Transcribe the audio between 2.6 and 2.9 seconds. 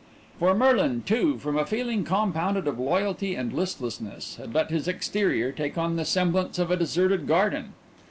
of